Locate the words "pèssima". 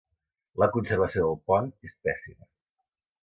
2.07-2.47